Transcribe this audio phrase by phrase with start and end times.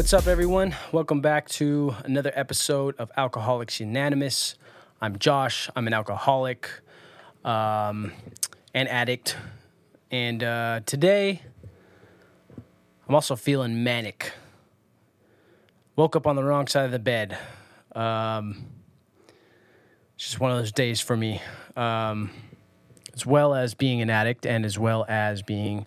[0.00, 0.74] What's up, everyone?
[0.92, 4.54] Welcome back to another episode of Alcoholics Unanimous.
[4.98, 5.68] I'm Josh.
[5.76, 6.70] I'm an alcoholic
[7.44, 8.10] um,
[8.72, 9.36] and addict.
[10.10, 11.42] And uh, today,
[13.06, 14.32] I'm also feeling manic.
[15.96, 17.36] Woke up on the wrong side of the bed.
[17.94, 18.64] Um,
[20.14, 21.42] it's just one of those days for me,
[21.76, 22.30] um,
[23.12, 25.84] as well as being an addict and as well as being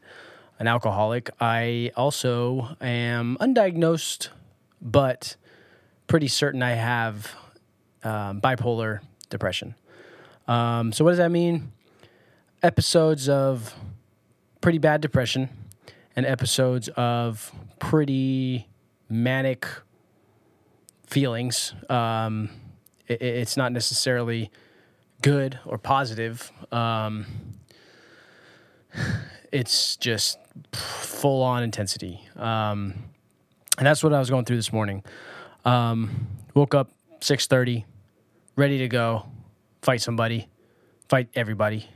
[0.59, 1.30] an alcoholic.
[1.39, 4.30] I also am undiagnosed,
[4.81, 5.35] but
[6.07, 7.34] pretty certain I have
[8.03, 8.99] um, bipolar
[9.30, 9.75] depression.
[10.47, 11.71] Um, so, what does that mean?
[12.61, 13.75] Episodes of
[14.61, 15.49] pretty bad depression
[16.16, 18.67] and episodes of pretty
[19.09, 19.67] manic
[21.08, 21.73] feelings.
[21.89, 22.49] Um,
[23.08, 24.52] it, it's not necessarily
[25.22, 26.52] good or positive.
[26.72, 27.25] Um,
[29.52, 30.38] it's just
[30.73, 32.28] full on intensity.
[32.36, 32.94] Um,
[33.78, 35.04] and that's what I was going through this morning.
[35.66, 37.86] Um, woke up 6:30,
[38.56, 39.26] ready to go,
[39.81, 40.48] fight somebody,
[41.09, 41.90] fight everybody.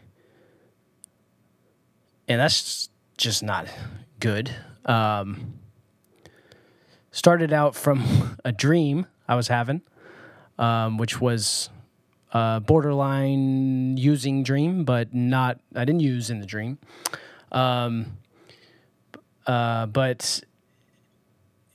[2.27, 3.67] And that's just not
[4.19, 4.51] good.
[4.85, 5.59] Um,
[7.11, 9.81] started out from a dream I was having,
[10.57, 11.69] um, which was
[12.31, 16.77] a borderline using dream, but not, I didn't use in the dream.
[17.51, 18.17] Um,
[19.47, 20.41] uh, but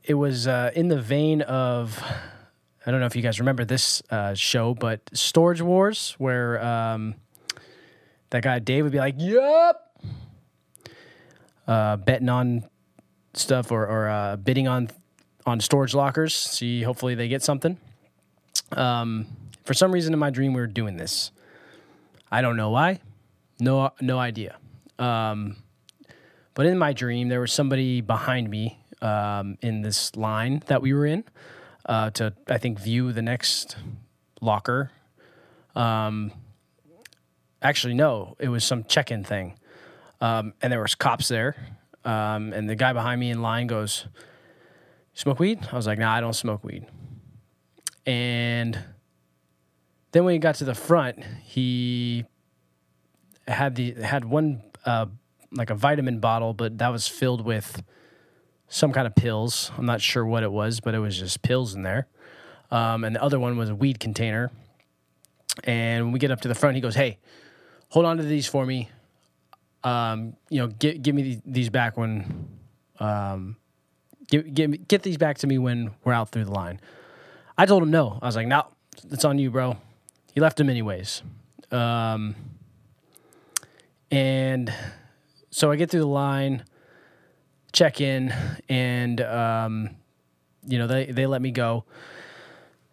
[0.05, 2.03] it was uh, in the vein of
[2.84, 7.14] I don't know if you guys remember this uh, show, but Storage Wars, where um,
[8.31, 9.97] that guy Dave would be like, "Yup,"
[11.67, 12.64] uh, betting on
[13.34, 14.91] stuff or, or uh, bidding on
[15.47, 16.34] on storage lockers.
[16.34, 17.79] See, hopefully they get something.
[18.73, 19.27] Um,
[19.64, 21.31] for some reason in my dream, we were doing this.
[22.31, 23.01] I don't know why.
[23.61, 24.57] No, no idea.
[24.98, 25.57] Um,
[26.55, 30.92] but in my dream, there was somebody behind me um, in this line that we
[30.92, 31.24] were in
[31.86, 33.77] uh, to, I think, view the next
[34.40, 34.91] locker.
[35.74, 36.33] Um,
[37.61, 39.58] actually, no, it was some check-in thing,
[40.20, 41.57] um, and there was cops there.
[42.05, 44.07] Um, and the guy behind me in line goes,
[45.14, 46.86] "Smoke weed?" I was like, "Nah, I don't smoke weed."
[48.05, 48.79] And
[50.11, 52.24] then when he got to the front, he
[53.46, 55.07] had the had one uh,
[55.52, 57.83] like a vitamin bottle, but that was filled with
[58.68, 59.70] some kind of pills.
[59.77, 62.07] I'm not sure what it was, but it was just pills in there.
[62.70, 64.51] Um, and the other one was a weed container.
[65.64, 67.18] And when we get up to the front, he goes, "Hey,
[67.91, 68.89] hold on to these for me.
[69.85, 72.48] Um, you know, get give me these back when,
[72.98, 73.57] um,
[74.29, 76.80] get get get these back to me when we're out through the line."
[77.58, 78.18] I told him no.
[78.23, 78.67] I was like, "No,
[79.11, 79.77] it's on you, bro."
[80.33, 81.23] He left them anyways.
[81.70, 82.35] Um,
[84.11, 84.73] and
[85.52, 86.64] so I get through the line,
[87.73, 88.35] check in,
[88.68, 89.90] and um,
[90.67, 91.85] you know they they let me go.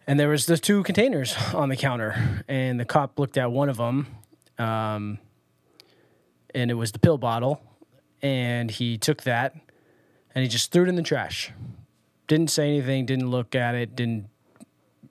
[0.06, 3.68] And there was the two containers on the counter, and the cop looked at one
[3.68, 4.06] of them,
[4.58, 5.18] um,
[6.54, 7.62] and it was the pill bottle,
[8.20, 9.54] and he took that,
[10.34, 11.52] and he just threw it in the trash.
[12.26, 14.28] Didn't say anything, didn't look at it, didn't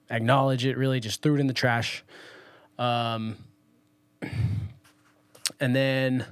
[0.08, 0.76] acknowledge it.
[0.76, 2.04] Really, just threw it in the trash.
[2.78, 3.36] Um,
[5.60, 6.26] and then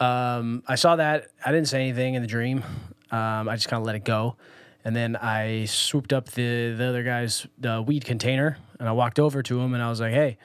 [0.00, 1.28] um, I saw that.
[1.44, 2.64] I didn't say anything in the dream.
[3.10, 4.36] Um, I just kind of let it go.
[4.84, 9.18] And then I swooped up the, the other guy's the weed container and I walked
[9.18, 10.36] over to him and I was like, hey,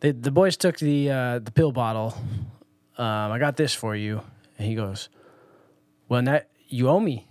[0.00, 2.16] the, the boys took the, uh, the pill bottle.
[2.96, 4.22] Um, I got this for you.
[4.58, 5.08] And he goes,
[6.08, 7.26] well, that you owe me.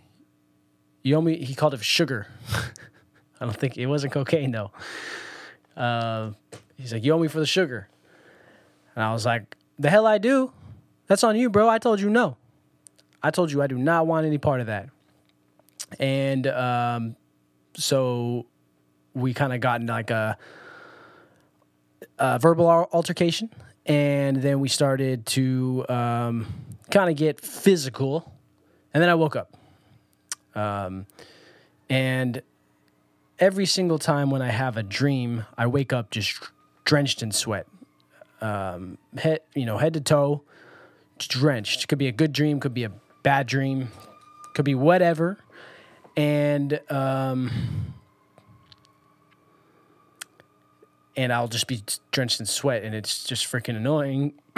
[1.01, 1.37] You owe me.
[1.43, 2.27] He called it sugar.
[3.39, 4.71] I don't think it wasn't cocaine though.
[5.77, 6.31] Uh,
[6.75, 7.87] he's like, you owe me for the sugar.
[8.95, 10.51] And I was like, the hell I do.
[11.07, 11.69] That's on you, bro.
[11.69, 12.37] I told you no.
[13.21, 14.89] I told you I do not want any part of that.
[15.99, 17.15] And um,
[17.75, 18.45] so
[19.13, 20.37] we kind of got in like a,
[22.19, 23.49] a verbal altercation.
[23.85, 26.47] And then we started to um,
[26.89, 28.31] kind of get physical.
[28.93, 29.55] And then I woke up.
[30.55, 31.05] Um,
[31.89, 32.41] and
[33.39, 36.39] every single time when I have a dream, I wake up just
[36.85, 37.67] drenched in sweat,
[38.41, 40.43] um, head you know head to toe,
[41.17, 41.87] drenched.
[41.87, 42.91] Could be a good dream, could be a
[43.23, 43.89] bad dream,
[44.53, 45.37] could be whatever,
[46.15, 47.51] and um,
[51.17, 54.33] and I'll just be drenched in sweat, and it's just freaking annoying,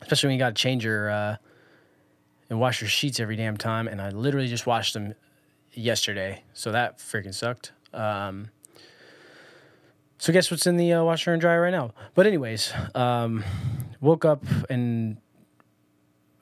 [0.00, 1.36] especially when you got to change your uh,
[2.50, 3.88] and wash your sheets every damn time.
[3.88, 5.14] And I literally just washed them
[5.72, 7.72] yesterday, so that freaking sucked.
[7.92, 8.50] Um,
[10.18, 11.92] so guess what's in the uh, washer and dryer right now?
[12.14, 13.44] But anyways, um,
[14.00, 15.18] woke up and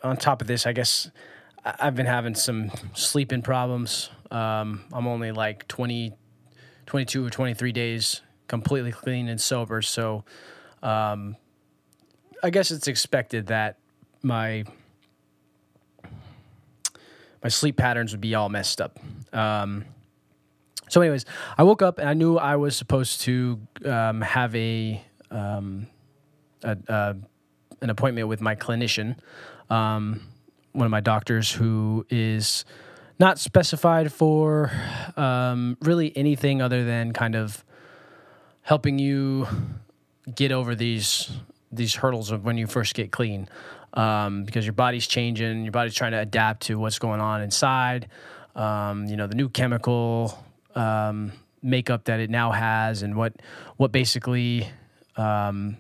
[0.03, 1.11] on top of this, I guess
[1.65, 4.11] I've been having some sleeping problems.
[4.31, 6.13] Um, I'm only like 20,
[6.87, 9.81] 22 or 23 days completely clean and sober.
[9.83, 10.25] So
[10.83, 11.37] um,
[12.43, 13.79] I guess it's expected that
[14.23, 14.65] my
[17.43, 18.99] my sleep patterns would be all messed up.
[19.33, 19.85] Um,
[20.89, 21.25] so, anyways,
[21.57, 25.87] I woke up and I knew I was supposed to um, have a, um,
[26.63, 27.17] a, a
[27.81, 29.17] an appointment with my clinician,
[29.73, 30.21] um,
[30.73, 32.65] one of my doctors who is
[33.19, 34.71] not specified for
[35.17, 37.65] um, really anything other than kind of
[38.63, 39.47] helping you
[40.35, 41.31] get over these
[41.71, 43.49] these hurdles of when you first get clean.
[43.95, 48.09] Um, because your body's changing your body's trying to adapt to what's going on inside.
[48.55, 50.43] Um, you know the new chemical
[50.75, 51.33] um,
[51.63, 53.35] makeup that it now has and what
[53.77, 54.69] what basically
[55.17, 55.77] um,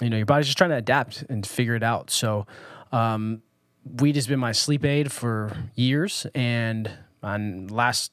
[0.00, 2.10] you know your body's just trying to adapt and figure it out.
[2.10, 2.46] So
[2.92, 3.42] um,
[4.00, 6.90] weed has been my sleep aid for years and
[7.22, 8.12] on last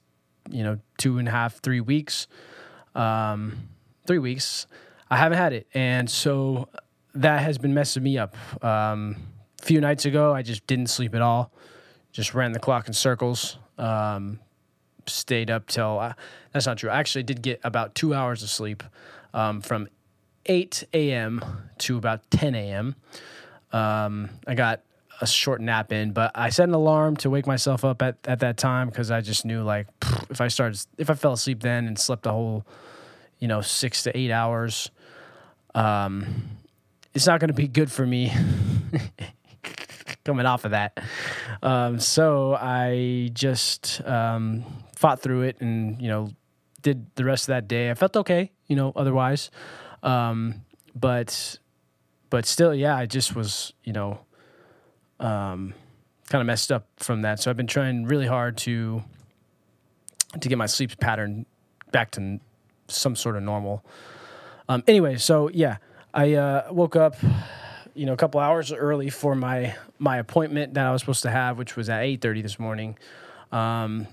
[0.50, 2.28] you know two and a half three weeks
[2.96, 3.70] um,
[4.06, 4.68] three weeks
[5.10, 6.68] i haven't had it and so
[7.16, 9.16] that has been messing me up um,
[9.62, 11.52] a few nights ago i just didn't sleep at all
[12.12, 14.40] just ran the clock in circles um,
[15.08, 16.14] stayed up till uh,
[16.52, 18.84] that's not true i actually did get about two hours of sleep
[19.34, 19.88] um, from
[20.46, 21.44] 8 a.m.
[21.80, 22.96] to about 10 a.m.
[23.74, 24.82] Um, I got
[25.22, 28.40] a short nap in, but I set an alarm to wake myself up at, at
[28.40, 29.88] that time because I just knew like
[30.30, 32.66] if I started if I fell asleep then and slept a whole
[33.40, 34.92] you know six to eight hours,
[35.76, 36.26] um,
[37.14, 38.32] it's not going to be good for me
[40.26, 41.00] coming off of that.
[41.62, 44.64] Um, so I just um,
[44.96, 46.30] fought through it and you know
[46.82, 47.90] did the rest of that day.
[47.90, 49.50] I felt okay, you know, otherwise.
[50.04, 50.66] Um,
[50.96, 51.58] but
[52.34, 54.20] but still, yeah, I just was, you know,
[55.20, 55.76] um,
[56.30, 57.40] kind of messed up from that.
[57.40, 59.04] So I've been trying really hard to
[60.42, 61.46] to get my sleep pattern
[61.92, 62.40] back to
[62.88, 63.86] some sort of normal.
[64.68, 65.78] Um, anyway, so yeah,
[66.12, 67.18] I uh, woke up,
[67.94, 71.30] you know, a couple hours early for my my appointment that I was supposed to
[71.30, 72.98] have, which was at eight thirty this morning.
[73.52, 74.08] Um,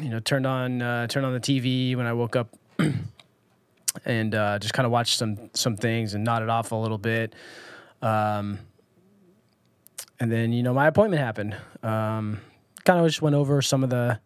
[0.00, 2.56] you know, turned on uh, turned on the TV when I woke up.
[4.04, 7.34] and uh, just kind of watched some some things and nodded off a little bit.
[8.02, 8.58] Um,
[10.20, 11.56] and then you know my appointment happened.
[11.82, 12.40] Um,
[12.84, 14.20] kind of just went over some of the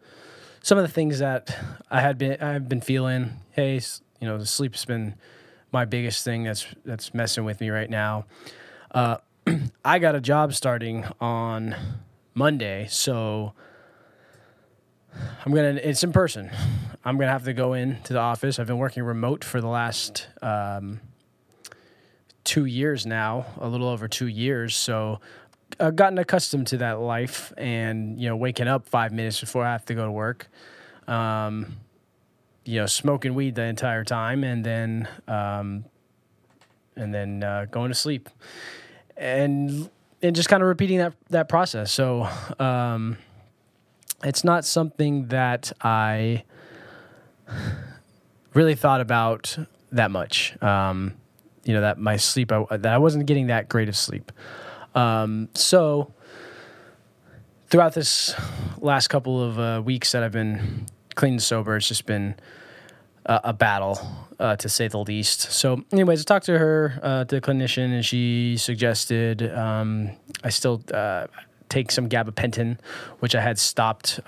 [0.61, 1.57] some of the things that
[1.89, 3.39] I had been I've been feeling.
[3.51, 3.81] Hey,
[4.19, 5.15] you know the sleep's been
[5.71, 8.25] my biggest thing that's that's messing with me right now.
[8.91, 9.17] Uh,
[9.85, 11.75] I got a job starting on
[12.33, 13.53] Monday, so
[15.45, 15.79] I'm gonna.
[15.81, 16.49] It's in person.
[17.03, 18.59] I'm gonna have to go in to the office.
[18.59, 20.99] I've been working remote for the last um,
[22.43, 24.75] two years now, a little over two years.
[24.75, 25.21] So
[25.79, 29.71] I've gotten accustomed to that life, and you know, waking up five minutes before I
[29.71, 30.49] have to go to work.
[31.07, 31.77] Um,
[32.65, 35.85] you know, smoking weed the entire time, and then um,
[36.97, 38.29] and then uh, going to sleep,
[39.15, 39.89] and
[40.21, 41.91] and just kind of repeating that that process.
[41.91, 42.27] So.
[42.59, 43.17] Um,
[44.23, 46.43] it's not something that I
[48.53, 49.57] really thought about
[49.91, 50.61] that much.
[50.61, 51.15] Um,
[51.65, 54.31] you know that my sleep I, that I wasn't getting that great of sleep.
[54.95, 56.13] Um, so
[57.69, 58.33] throughout this
[58.79, 62.35] last couple of uh, weeks that I've been clean and sober, it's just been
[63.25, 63.99] a, a battle
[64.39, 65.51] uh, to say the least.
[65.51, 70.11] So, anyways, I talked to her, uh, the clinician, and she suggested um,
[70.43, 71.27] I still uh,
[71.69, 72.79] take some gabapentin,
[73.19, 74.19] which I had stopped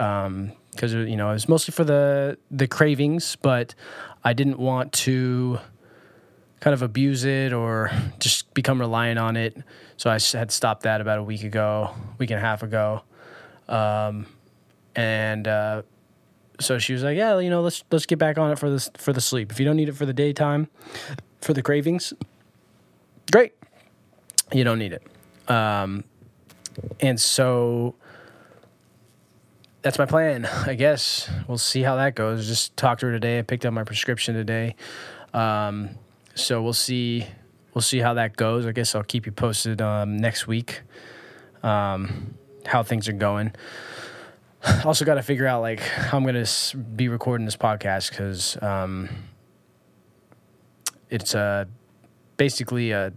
[0.71, 3.75] because you know it was mostly for the the cravings, but
[4.23, 5.59] I didn't want to
[6.59, 9.57] kind of abuse it or just become reliant on it.
[9.97, 13.03] So I had stopped that about a week ago, week and a half ago,
[13.67, 14.25] um,
[14.95, 15.81] and uh,
[16.59, 18.89] so she was like, "Yeah, you know, let's let's get back on it for this
[18.97, 19.51] for the sleep.
[19.51, 20.69] If you don't need it for the daytime,
[21.41, 22.13] for the cravings,
[23.31, 23.53] great.
[24.53, 25.03] You don't need it."
[25.49, 26.03] Um,
[26.99, 27.95] and so
[29.81, 30.45] that's my plan.
[30.45, 32.47] I guess we'll see how that goes.
[32.47, 33.39] Just talked to her today.
[33.39, 34.75] I picked up my prescription today,
[35.33, 35.89] um,
[36.35, 37.25] so we'll see.
[37.73, 38.65] We'll see how that goes.
[38.65, 40.81] I guess I'll keep you posted um, next week.
[41.63, 42.35] Um,
[42.65, 43.53] how things are going.
[44.85, 46.45] Also, got to figure out like how I'm gonna
[46.95, 49.09] be recording this podcast because um,
[51.09, 51.65] it's uh,
[52.37, 53.11] basically a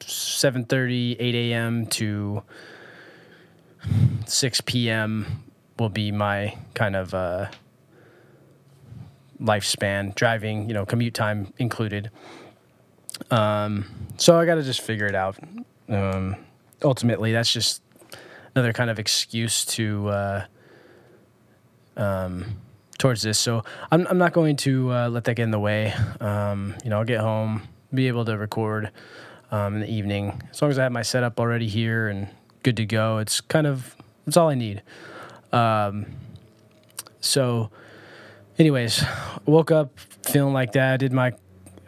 [0.00, 1.86] 7:30, 8 a.m.
[1.88, 2.42] to
[4.26, 5.44] 6 p.m.
[5.78, 7.46] will be my kind of uh,
[9.40, 12.10] lifespan, driving, you know, commute time included.
[13.30, 13.84] Um,
[14.16, 15.36] so I got to just figure it out.
[15.88, 16.36] Um,
[16.82, 17.82] ultimately, that's just
[18.54, 20.46] another kind of excuse to uh,
[21.96, 22.60] um,
[22.98, 23.38] towards this.
[23.38, 25.92] So I'm I'm not going to uh, let that get in the way.
[26.20, 28.90] Um, you know, I'll get home, be able to record
[29.50, 32.28] um, in the evening as long as I have my setup already here and
[32.62, 33.18] good to go.
[33.18, 34.82] It's kind of it's all I need.
[35.52, 36.06] Um,
[37.20, 37.70] so,
[38.58, 39.04] anyways,
[39.46, 41.00] woke up feeling like that.
[41.00, 41.32] Did my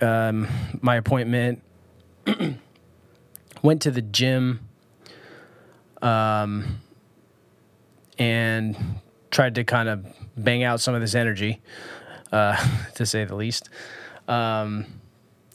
[0.00, 0.48] um,
[0.80, 1.62] my appointment.
[3.62, 4.60] went to the gym.
[6.02, 6.80] Um,
[8.18, 8.76] and
[9.30, 11.60] tried to kind of bang out some of this energy,
[12.32, 12.56] uh,
[12.94, 13.68] to say the least.
[14.28, 14.86] Um,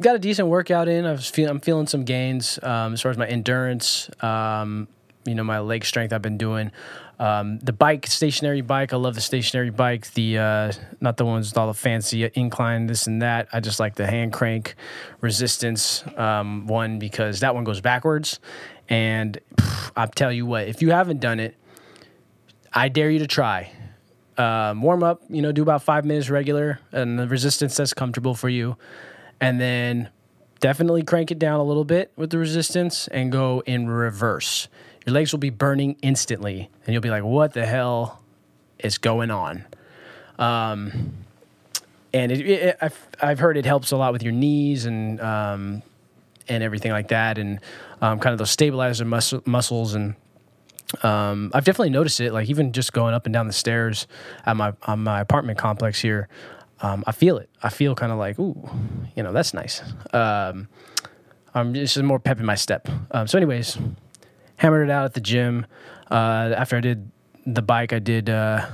[0.02, 1.06] got a decent workout in.
[1.06, 4.10] I was feel, I'm feeling some gains um, as far as my endurance.
[4.24, 4.88] Um,
[5.26, 6.72] you know, my leg strength I've been doing.
[7.18, 10.12] Um, the bike, stationary bike, I love the stationary bike.
[10.14, 13.48] The uh, not the ones with all the fancy incline, this and that.
[13.54, 14.76] I just like the hand crank
[15.22, 18.40] resistance um, one because that one goes backwards.
[18.90, 21.56] And pff, I'll tell you what, if you haven't done it,
[22.74, 23.72] I dare you to try.
[24.38, 28.36] Um, warm up, you know, do about five minutes regular, and the resistance that's comfortable
[28.36, 28.76] for you,
[29.40, 30.10] and then
[30.60, 34.68] definitely crank it down a little bit with the resistance and go in reverse
[35.06, 38.22] your legs will be burning instantly, and you'll be like, "What the hell
[38.80, 39.66] is going on?"
[40.40, 41.14] Um,
[42.14, 45.82] and it, it, I've I've heard it helps a lot with your knees and um,
[46.48, 47.60] and everything like that, and
[48.02, 50.16] um, kind of those stabilizer mus- muscles and.
[51.02, 52.32] Um, I've definitely noticed it.
[52.32, 54.06] Like even just going up and down the stairs
[54.46, 56.30] at my on my apartment complex here,
[56.82, 57.50] um, I feel it.
[57.64, 58.70] I feel kind of like, ooh,
[59.16, 59.82] you know, that's nice.
[60.14, 60.70] Um,
[61.56, 62.88] I'm just more pep in my step.
[63.12, 63.78] Um, so, anyways,
[64.58, 65.66] hammered it out at the gym.
[66.10, 67.12] Uh, after I did
[67.46, 68.30] the bike, I did.
[68.30, 68.66] Uh,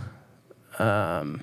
[0.79, 1.41] um,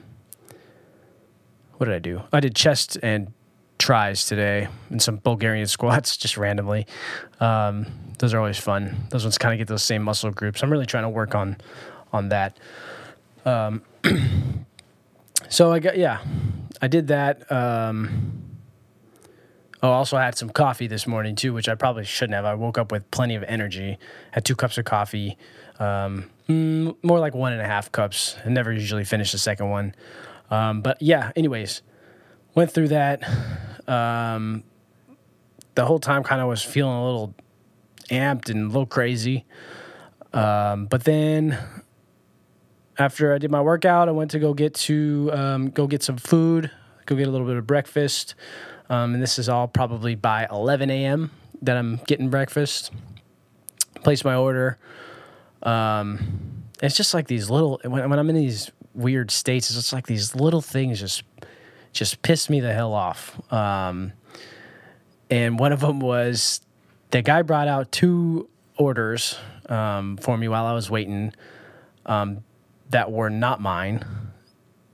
[1.77, 2.23] what did I do?
[2.33, 3.33] I did chest and
[3.79, 6.87] tris today and some Bulgarian squats just randomly.
[7.41, 7.87] Um,
[8.19, 9.07] those are always fun.
[9.11, 10.63] Those ones kind of get those same muscle groups.
[10.63, 11.57] I'm really trying to work on
[12.13, 12.59] on that.
[13.45, 13.83] Um,
[15.49, 16.21] so I got yeah,
[16.83, 17.51] I did that.
[17.51, 18.48] Um,
[19.83, 22.45] Oh, also I had some coffee this morning too, which I probably shouldn't have.
[22.45, 23.99] I woke up with plenty of energy.
[24.33, 25.39] Had two cups of coffee,
[25.79, 28.37] um, mm, more like one and a half cups.
[28.45, 29.95] I never usually finish the second one,
[30.51, 31.31] um, but yeah.
[31.37, 31.83] Anyways,
[32.55, 33.23] went through that.
[33.87, 34.65] Um,
[35.77, 37.35] the whole time, kind of was feeling a little
[38.11, 39.45] amped and a little crazy.
[40.33, 41.57] Um, but then
[42.99, 46.17] after I did my workout, I went to go get to um, go get some
[46.17, 46.71] food,
[47.07, 48.35] go get a little bit of breakfast.
[48.91, 51.31] Um, and this is all probably by 11 a.m.
[51.63, 52.91] that I'm getting breakfast.
[54.03, 54.79] Place my order.
[55.63, 59.93] Um, it's just like these little when, when I'm in these weird states, it's just
[59.93, 61.23] like these little things just
[61.93, 63.41] just piss me the hell off.
[63.53, 64.13] Um,
[65.31, 66.61] and one of them was
[67.11, 69.37] the guy brought out two orders
[69.69, 71.33] um, for me while I was waiting
[72.07, 72.45] um,
[72.91, 74.05] that were not mine,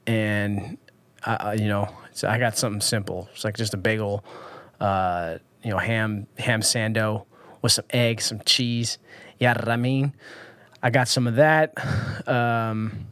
[0.07, 0.79] and
[1.27, 1.89] You know
[2.23, 3.29] I got something simple.
[3.33, 4.25] It's like just a bagel,
[4.81, 7.27] uh, you know, ham ham sando
[7.63, 8.99] with some eggs, some cheese.
[9.39, 10.15] Yeah, I mean?
[10.83, 11.75] I got some of that.
[12.29, 13.07] Um,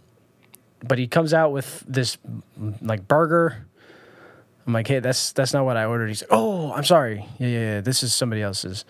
[0.84, 2.18] but he comes out with this
[2.80, 3.66] like burger.
[4.66, 6.08] I'm like, hey, that's that's not what I ordered.
[6.08, 7.26] He's oh, I'm sorry.
[7.38, 7.80] Yeah, yeah, yeah.
[7.80, 8.84] This is somebody else's.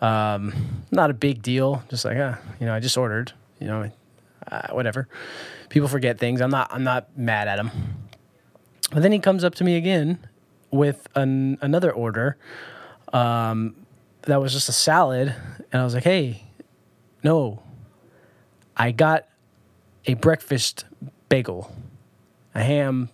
[0.00, 1.82] Um, not a big deal.
[1.90, 3.32] Just like, ah, you know, I just ordered.
[3.58, 3.90] You know,
[4.50, 5.08] uh, whatever.
[5.68, 6.40] People forget things.
[6.40, 6.72] I'm not.
[6.72, 7.70] I'm not mad at him.
[8.90, 10.18] But then he comes up to me again
[10.70, 12.36] with an, another order
[13.12, 13.74] um,
[14.22, 15.34] that was just a salad.
[15.72, 16.44] And I was like, hey,
[17.22, 17.62] no,
[18.76, 19.26] I got
[20.06, 20.84] a breakfast
[21.28, 21.72] bagel,
[22.54, 23.10] a ham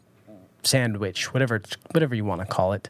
[0.63, 1.61] sandwich, whatever,
[1.93, 2.89] whatever you want to call it.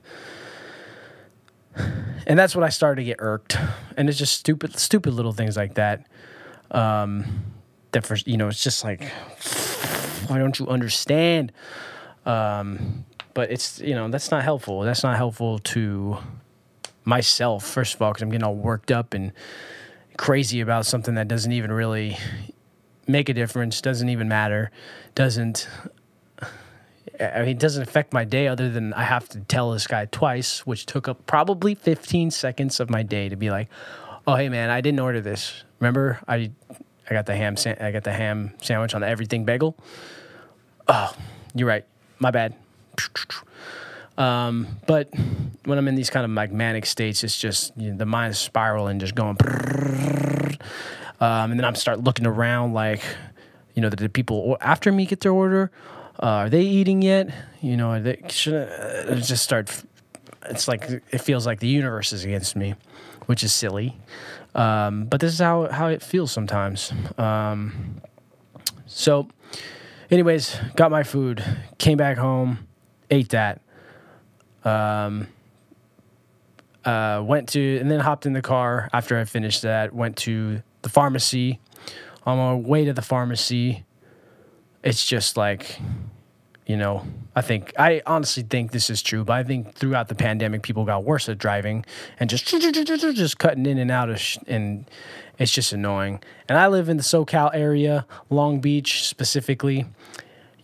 [2.27, 3.59] And that's when I started to get irked.
[3.97, 6.07] And it's just stupid, stupid little things like that.
[6.71, 7.45] Um,
[7.93, 9.05] that for, you know, it's just like,
[10.29, 11.53] why don't you understand?
[12.27, 14.83] Um, but it's you know that's not helpful.
[14.83, 16.19] That's not helpful to
[17.05, 19.33] myself first of all because I'm getting all worked up and
[20.19, 22.19] crazy about something that doesn't even really
[23.07, 23.81] make a difference.
[23.81, 24.71] Doesn't even matter.
[25.15, 25.69] Doesn't.
[27.21, 30.05] I mean, it doesn't affect my day other than I have to tell this guy
[30.07, 33.69] twice, which took up probably 15 seconds of my day to be like,
[34.27, 35.63] "Oh, hey man, I didn't order this.
[35.79, 36.51] Remember, I
[37.09, 39.77] I got the ham I got the ham sandwich on the everything bagel.
[40.89, 41.15] Oh,
[41.55, 41.85] you're right
[42.19, 42.55] my bad.
[44.19, 45.11] Um, but
[45.65, 48.39] when I'm in these kind of like manic states, it's just you know, the mind's
[48.39, 49.37] spiraling, just going.
[51.21, 53.03] Um, and then I'm start looking around like,
[53.75, 55.71] you know, the, people after me get their order.
[56.23, 57.29] Uh, are they eating yet?
[57.61, 59.69] You know, they should uh, just start
[60.49, 62.75] it's like it feels like the universe is against me,
[63.27, 63.97] which is silly.
[64.55, 66.93] Um, but this is how how it feels sometimes.
[67.19, 68.01] Um,
[68.87, 69.29] so,
[70.11, 71.43] anyways, got my food,
[71.79, 72.67] came back home,
[73.11, 73.61] ate that.
[74.65, 75.29] Um,
[76.85, 79.93] uh, went to and then hopped in the car after I finished that.
[79.93, 81.61] Went to the pharmacy.
[82.25, 83.85] On my way to the pharmacy,
[84.83, 85.79] it's just like
[86.67, 87.07] you know,
[87.37, 90.85] I think I honestly think this is true, but I think throughout the pandemic, people
[90.85, 91.85] got worse at driving
[92.19, 94.91] and just just cutting in and out of, sh- and
[95.39, 96.21] it's just annoying.
[96.49, 99.87] And I live in the SoCal area, Long Beach specifically.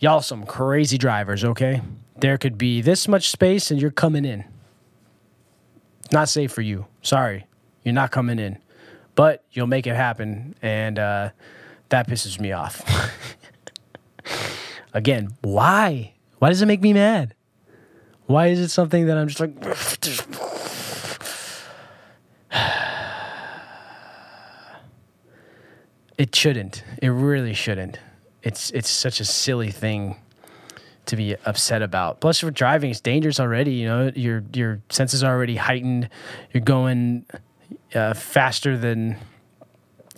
[0.00, 1.44] Y'all, some crazy drivers.
[1.44, 1.80] Okay,
[2.18, 4.44] there could be this much space, and you're coming in.
[6.10, 6.86] Not safe for you.
[7.02, 7.46] Sorry,
[7.84, 8.58] you're not coming in,
[9.14, 11.30] but you'll make it happen, and uh,
[11.90, 12.82] that pisses me off.
[14.94, 16.14] Again, why?
[16.38, 17.34] Why does it make me mad?
[18.26, 19.50] Why is it something that I'm just like.
[26.18, 26.84] it shouldn't.
[27.00, 27.98] It really shouldn't.
[28.42, 30.16] It's it's such a silly thing
[31.06, 32.20] to be upset about.
[32.20, 33.72] Plus, for driving, it's dangerous already.
[33.72, 36.08] You know, your your senses are already heightened.
[36.52, 37.26] You're going
[37.94, 39.16] uh, faster than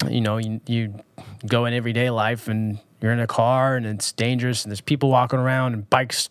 [0.09, 0.95] you know you, you
[1.47, 5.11] go in everyday life, and you're in a car and it's dangerous and there's people
[5.11, 6.31] walking around and bikes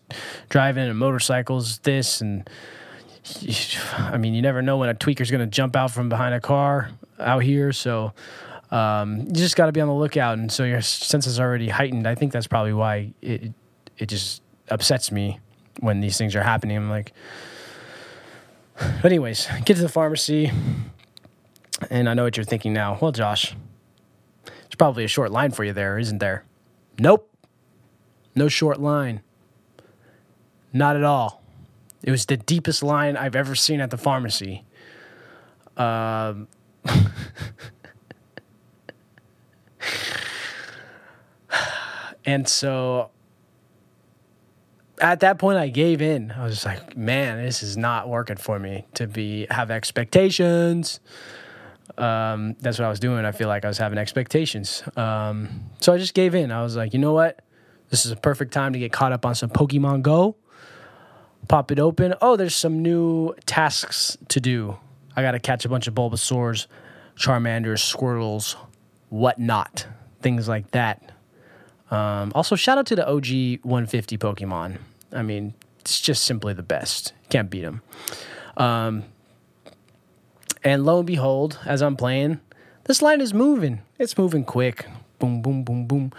[0.49, 2.49] driving and motorcycles this and
[3.95, 6.41] I mean you never know when a tweaker's going to jump out from behind a
[6.41, 6.89] car
[7.19, 7.71] out here.
[7.71, 8.13] So
[8.71, 10.39] um, you just got to be on the lookout.
[10.39, 12.07] And so your senses are already heightened.
[12.07, 13.53] I think that's probably why it
[13.99, 15.39] it just upsets me
[15.79, 16.75] when these things are happening.
[16.75, 17.13] I'm like
[18.75, 20.51] but anyways get to the pharmacy.
[21.91, 22.97] And I know what you're thinking now.
[22.99, 23.55] Well Josh
[24.45, 26.45] there's probably a short line for you there isn't there
[26.99, 27.29] Nope.
[28.35, 29.21] No short line.
[30.71, 31.43] Not at all.
[32.01, 34.63] It was the deepest line I've ever seen at the pharmacy.
[35.77, 36.47] Um,
[42.25, 43.11] and so
[44.99, 46.31] at that point I gave in.
[46.31, 50.99] I was like, man, this is not working for me to be have expectations
[51.97, 53.25] um, that's what I was doing.
[53.25, 54.83] I feel like I was having expectations.
[54.95, 56.51] Um, so I just gave in.
[56.51, 57.41] I was like, you know what?
[57.89, 60.35] This is a perfect time to get caught up on some Pokemon Go.
[61.47, 62.15] Pop it open.
[62.21, 64.77] Oh, there's some new tasks to do.
[65.15, 66.67] I got to catch a bunch of Bulbasaurs,
[67.15, 68.55] Charmanders, Squirtles,
[69.09, 69.85] whatnot,
[70.21, 71.11] things like that.
[71.91, 74.77] Um, also, shout out to the OG 150 Pokemon.
[75.11, 77.13] I mean, it's just simply the best.
[77.29, 77.81] Can't beat them.
[78.57, 79.03] Um,
[80.63, 82.39] and lo and behold, as I'm playing,
[82.85, 83.81] this line is moving.
[83.99, 84.85] It's moving quick.
[85.19, 86.11] Boom, boom, boom, boom.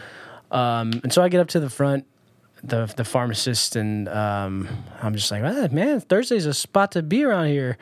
[0.50, 2.06] Um, and so I get up to the front,
[2.62, 4.68] the the pharmacist, and um,
[5.02, 7.76] I'm just like, ah, man, Thursday's a spot to be around here.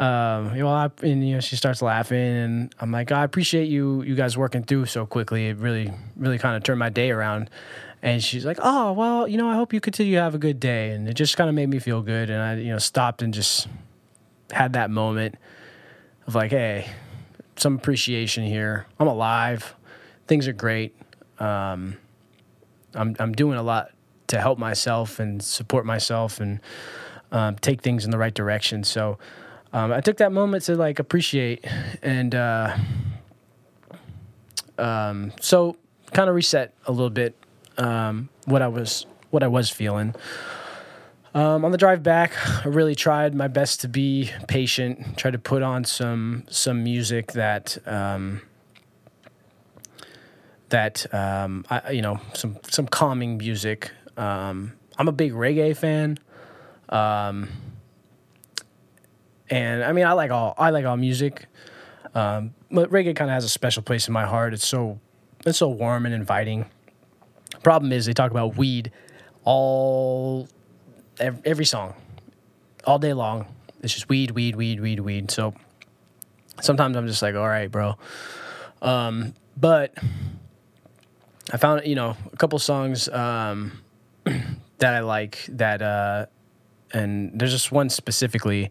[0.00, 3.68] Um, you know, I, and you know, she starts laughing, and I'm like, I appreciate
[3.68, 5.48] you, you guys working through so quickly.
[5.48, 7.50] It really, really kind of turned my day around.
[8.04, 10.58] And she's like, oh, well, you know, I hope you continue to have a good
[10.58, 10.90] day.
[10.90, 12.30] And it just kind of made me feel good.
[12.30, 13.68] And I, you know, stopped and just
[14.50, 15.36] had that moment
[16.26, 16.88] of like, hey,
[17.56, 18.86] some appreciation here.
[18.98, 19.74] I'm alive.
[20.26, 20.94] Things are great.
[21.38, 21.96] Um,
[22.94, 23.90] I'm I'm doing a lot
[24.28, 26.60] to help myself and support myself and
[27.30, 28.84] um, take things in the right direction.
[28.84, 29.18] So
[29.72, 31.64] um, I took that moment to like appreciate
[32.02, 32.76] and uh,
[34.78, 35.76] um, so
[36.12, 37.34] kind of reset a little bit
[37.78, 40.14] um, what I was what I was feeling.
[41.34, 42.32] Um, on the drive back,
[42.64, 45.16] I really tried my best to be patient.
[45.16, 48.42] Tried to put on some some music that um,
[50.68, 53.90] that um, I, you know some some calming music.
[54.18, 56.18] Um, I'm a big reggae fan,
[56.90, 57.48] um,
[59.48, 61.46] and I mean I like all I like all music,
[62.14, 64.52] um, but reggae kind of has a special place in my heart.
[64.52, 65.00] It's so
[65.46, 66.66] it's so warm and inviting.
[67.62, 68.92] Problem is they talk about weed
[69.44, 70.46] all
[71.18, 71.94] every, song,
[72.84, 73.46] all day long.
[73.82, 75.30] It's just weed, weed, weed, weed, weed.
[75.30, 75.54] So
[76.60, 77.96] sometimes I'm just like, all right, bro.
[78.80, 79.94] Um, but
[81.52, 83.80] I found, you know, a couple songs um,
[84.24, 86.26] that I like that, uh,
[86.92, 88.70] and there's just one specifically.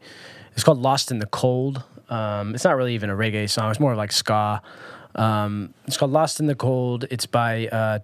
[0.54, 1.84] It's called Lost in the Cold.
[2.10, 4.62] Um, it's not really even a reggae song, it's more like ska.
[5.16, 7.06] Um, it's called Lost in the Cold.
[7.10, 8.00] It's by uh,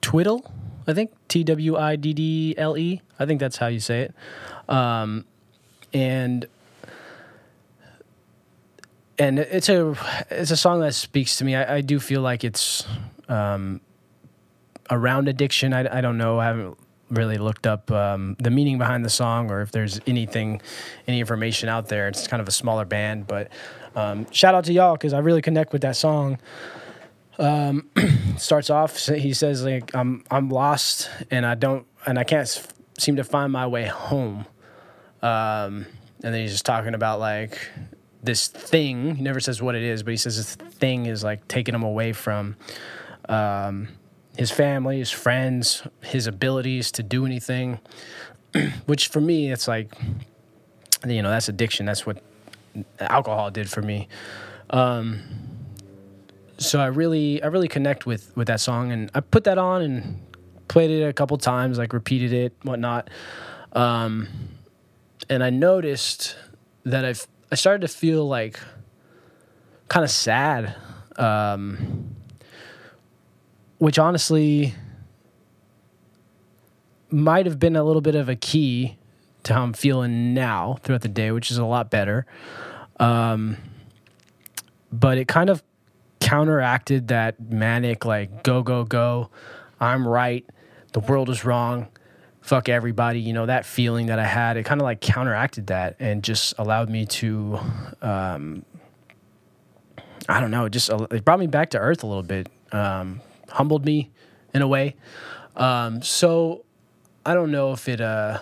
[0.00, 0.52] Twiddle.
[0.86, 3.02] I think T W I D D L E.
[3.18, 4.14] I think that's how you say it.
[4.68, 5.24] Um,
[5.92, 6.46] and
[9.18, 9.94] and it's a
[10.30, 11.54] it's a song that speaks to me.
[11.54, 12.86] I, I do feel like it's
[13.28, 13.80] um,
[14.90, 15.72] around addiction.
[15.72, 16.38] I, I don't know.
[16.38, 16.78] I haven't
[17.10, 20.62] really looked up um, the meaning behind the song or if there's anything,
[21.06, 22.08] any information out there.
[22.08, 23.48] It's kind of a smaller band, but
[23.96, 26.38] um, shout out to y'all because I really connect with that song.
[27.40, 27.88] Um,
[28.36, 32.46] starts off, he says like I'm I'm lost and I don't and I can't
[32.98, 34.46] seem to find my way home.
[35.22, 35.86] Um,
[36.22, 37.58] and then he's just talking about like
[38.22, 39.16] this thing.
[39.16, 41.82] He never says what it is, but he says this thing is like taking him
[41.82, 42.56] away from
[43.28, 43.88] um,
[44.36, 47.80] his family, his friends, his abilities to do anything.
[48.86, 49.92] Which for me, it's like,
[51.06, 51.86] you know, that's addiction.
[51.86, 52.22] That's what
[52.98, 54.08] alcohol did for me.
[54.70, 55.22] Um,
[56.60, 59.82] so I really, I really connect with with that song, and I put that on
[59.82, 60.20] and
[60.68, 63.08] played it a couple times, like repeated it, whatnot.
[63.72, 64.28] Um,
[65.28, 66.36] and I noticed
[66.84, 68.60] that I've I started to feel like
[69.88, 70.76] kind of sad,
[71.16, 72.14] um,
[73.78, 74.74] which honestly
[77.10, 78.98] might have been a little bit of a key
[79.44, 82.26] to how I'm feeling now throughout the day, which is a lot better.
[83.00, 83.56] Um,
[84.92, 85.62] but it kind of
[86.20, 89.30] counteracted that manic, like, go, go, go,
[89.80, 90.44] I'm right,
[90.92, 91.88] the world is wrong,
[92.40, 95.96] fuck everybody, you know, that feeling that I had, it kind of like counteracted that
[95.98, 97.58] and just allowed me to,
[98.02, 98.64] um,
[100.28, 103.20] I don't know, it just it brought me back to earth a little bit, um,
[103.48, 104.10] humbled me
[104.54, 104.96] in a way.
[105.56, 106.64] Um, so
[107.24, 108.40] I don't know if it, uh,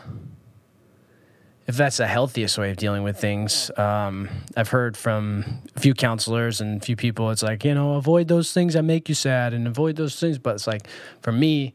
[1.69, 3.71] if that's the healthiest way of dealing with things.
[3.77, 5.45] Um, I've heard from
[5.77, 8.85] a few counselors and a few people, it's like, you know, avoid those things that
[8.85, 10.39] make you sad and avoid those things.
[10.39, 10.89] But it's like,
[11.21, 11.75] for me,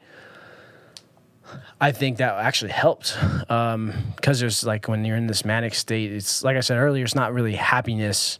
[1.80, 6.12] I think that actually helped because um, there's like when you're in this manic state,
[6.12, 8.40] it's like I said earlier, it's not really happiness.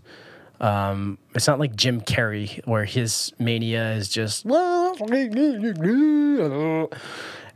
[0.60, 4.44] Um, it's not like Jim Carrey where his mania is just.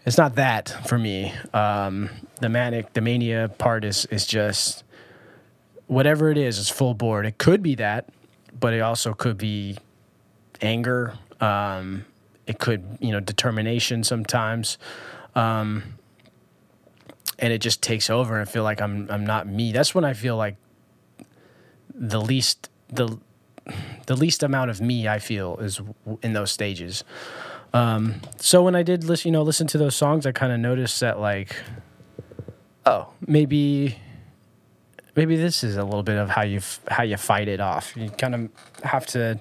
[0.08, 1.34] It's not that for me.
[1.54, 4.86] Um, the manic, the mania part is is just
[5.88, 6.58] whatever it is.
[6.60, 7.26] It's full board.
[7.26, 8.08] It could be that,
[8.58, 9.78] but it also could be
[10.62, 11.14] anger.
[11.42, 12.06] Um,
[12.48, 14.78] it could you know determination sometimes.
[15.36, 15.84] Um,
[17.38, 19.74] and it just takes over and I feel like I'm I'm not me.
[19.74, 20.56] That's when I feel like
[21.94, 23.20] the least the
[24.06, 25.82] the least amount of me I feel is
[26.24, 27.04] in those stages.
[27.78, 30.60] Um, so when I did listen, you know, listen to those songs, I kind of
[30.60, 31.56] noticed that like,
[32.86, 33.98] oh, maybe
[35.16, 37.96] maybe this is a little bit of how you how you fight it off.
[37.96, 38.50] You kind of
[38.84, 39.40] have to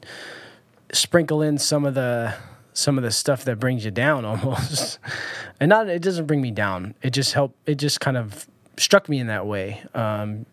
[0.93, 2.35] sprinkle in some of the
[2.75, 4.99] some of the stuff that brings you down almost,
[5.59, 6.95] and not it doesn't bring me down.
[7.03, 7.57] It just help.
[7.65, 8.47] It just kind of
[8.77, 9.83] struck me in that way.
[9.95, 10.45] Um,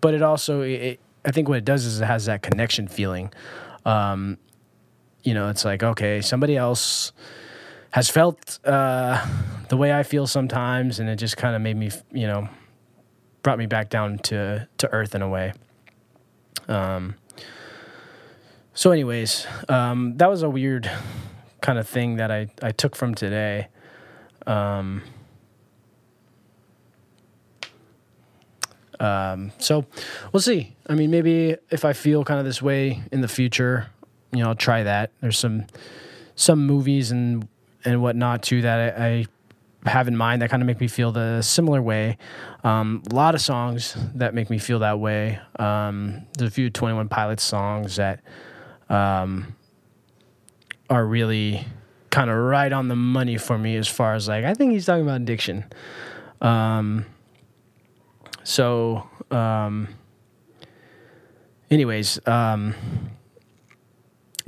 [0.00, 3.32] but it also, it, I think what it does is it has that connection feeling.
[3.84, 4.38] Um,
[5.28, 7.12] you know, it's like okay, somebody else
[7.90, 9.26] has felt uh,
[9.68, 12.48] the way I feel sometimes, and it just kind of made me, you know,
[13.42, 15.52] brought me back down to to earth in a way.
[16.66, 17.16] Um,
[18.72, 20.90] so, anyways, um, that was a weird
[21.60, 23.68] kind of thing that I, I took from today.
[24.46, 25.02] Um,
[28.98, 29.84] um, so,
[30.32, 30.74] we'll see.
[30.88, 33.90] I mean, maybe if I feel kind of this way in the future,
[34.32, 35.10] you know, try that.
[35.20, 35.66] There's some
[36.34, 37.48] some movies and
[37.84, 39.26] and whatnot too that I,
[39.84, 42.18] I have in mind that kind of make me feel the similar way.
[42.64, 45.40] Um, a lot of songs that make me feel that way.
[45.58, 48.20] Um, there's a few Twenty One Pilots songs that
[48.88, 49.54] um,
[50.90, 51.64] are really
[52.10, 54.86] kind of right on the money for me as far as like I think he's
[54.86, 55.64] talking about addiction.
[56.40, 57.04] Um,
[58.44, 59.88] so, um,
[61.70, 62.74] anyways, um,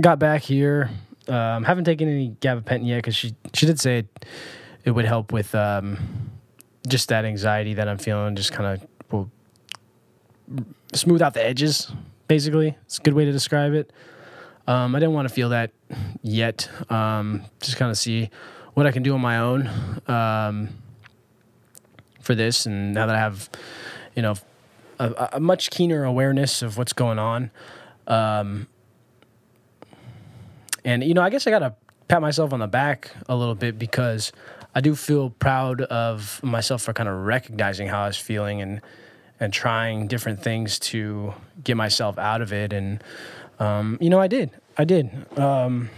[0.01, 0.91] got back here.
[1.29, 4.27] Um, haven't taken any gabapentin yet because she she did say it,
[4.85, 5.99] it would help with um,
[6.89, 8.35] just that anxiety that I'm feeling.
[8.35, 9.31] Just kind of will
[10.95, 11.93] smooth out the edges.
[12.27, 13.93] Basically, it's a good way to describe it.
[14.67, 15.73] Um, I didn't want to feel that
[16.23, 16.69] yet.
[16.91, 18.31] Um, just kind of see
[18.75, 19.69] what I can do on my own
[20.07, 20.69] um,
[22.21, 23.51] for this, and now that I have,
[24.15, 24.35] you know,
[24.99, 27.51] a, a much keener awareness of what's going on.
[30.85, 31.75] And you know, I guess I gotta
[32.09, 34.33] pat myself on the back a little bit because
[34.75, 38.81] I do feel proud of myself for kind of recognizing how I was feeling and
[39.39, 41.33] and trying different things to
[41.65, 42.73] get myself out of it.
[42.73, 43.03] And
[43.59, 44.51] um, you know, I did.
[44.77, 45.11] I did.
[45.39, 45.91] Um,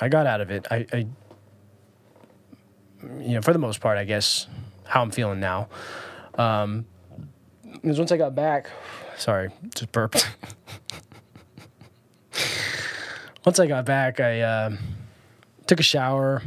[0.00, 0.66] I got out of it.
[0.70, 1.06] I, I,
[3.20, 4.46] you know, for the most part, I guess
[4.84, 5.68] how I'm feeling now.
[6.36, 6.86] Um,
[7.82, 8.70] because once I got back,
[9.16, 10.28] sorry, just burped.
[13.48, 14.76] once I got back, I uh,
[15.66, 16.42] took a shower,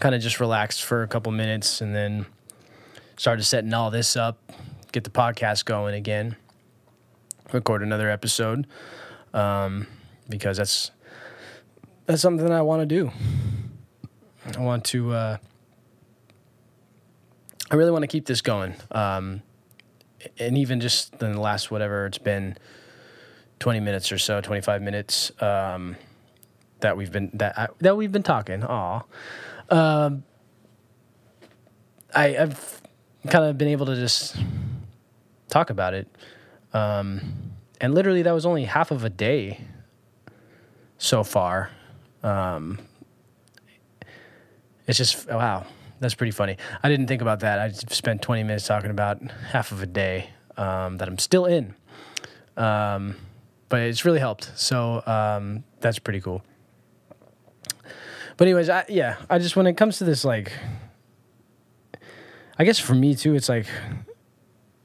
[0.00, 2.26] kind of just relaxed for a couple minutes and then
[3.16, 4.52] started setting all this up,
[4.92, 6.36] get the podcast going again,
[7.54, 8.66] record another episode,
[9.32, 9.86] um,
[10.28, 10.90] because that's
[12.04, 13.10] that's something I want to do.
[14.58, 15.14] I want to.
[15.14, 15.36] Uh,
[17.70, 19.40] I really want to keep this going, um,
[20.38, 22.58] and even just in the last whatever it's been,
[23.58, 25.96] twenty minutes or so, twenty five minutes um,
[26.80, 28.64] that we've been that I, that we've been talking.
[28.64, 29.02] Aw,
[29.70, 30.24] um,
[32.14, 32.82] I, I've
[33.28, 34.36] kind of been able to just
[35.48, 36.08] talk about it,
[36.72, 39.60] um, and literally that was only half of a day
[40.98, 41.70] so far.
[42.22, 42.78] Um,
[44.86, 45.66] it's just wow,
[46.00, 46.56] that's pretty funny.
[46.82, 47.58] I didn't think about that.
[47.58, 51.74] I spent 20 minutes talking about half of a day um, that I'm still in,
[52.56, 53.16] um,
[53.68, 54.50] but it's really helped.
[54.56, 56.42] So um, that's pretty cool.
[58.36, 60.52] But anyways, I, yeah, I just when it comes to this, like,
[62.58, 63.66] I guess for me too, it's like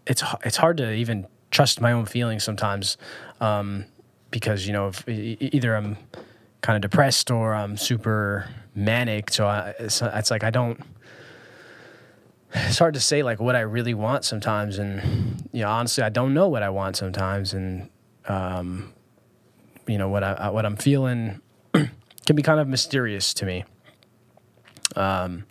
[0.07, 2.97] it's it's hard to even trust my own feelings sometimes
[3.39, 3.85] um,
[4.31, 5.97] because you know if, either I'm
[6.61, 9.29] kind of depressed or I'm super manic.
[9.29, 10.79] So I, it's, it's like I don't.
[12.55, 16.09] It's hard to say like what I really want sometimes, and you know, honestly, I
[16.09, 17.89] don't know what I want sometimes, and
[18.27, 18.93] um,
[19.87, 21.41] you know what I what I'm feeling
[21.73, 23.65] can be kind of mysterious to me.
[24.95, 25.45] Um,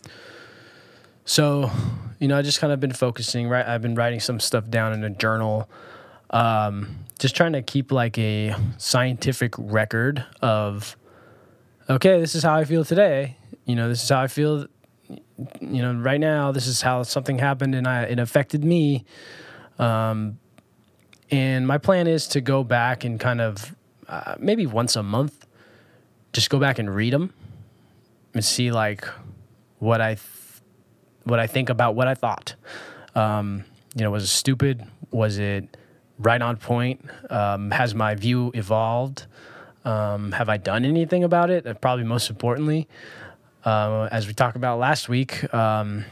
[1.24, 1.70] so,
[2.18, 3.48] you know, I just kind of been focusing.
[3.48, 5.68] Right, I've been writing some stuff down in a journal.
[6.30, 10.96] Um, just trying to keep like a scientific record of
[11.88, 13.36] okay, this is how I feel today.
[13.64, 14.66] You know, this is how I feel.
[15.60, 19.04] You know, right now, this is how something happened and I, it affected me.
[19.78, 20.38] Um,
[21.32, 23.74] and my plan is to go back and kind of
[24.06, 25.46] uh, maybe once a month,
[26.34, 27.32] just go back and read them
[28.34, 29.06] and see like
[29.78, 30.26] what I th-
[31.24, 32.54] what I think about what I thought.
[33.14, 33.64] Um,
[33.94, 34.84] you know, was it stupid?
[35.10, 35.76] Was it
[36.18, 37.04] right on point?
[37.30, 39.26] Um, has my view evolved?
[39.84, 41.66] Um, have I done anything about it?
[41.66, 42.88] Uh, probably most importantly,
[43.64, 46.04] uh, as we talked about last week, um,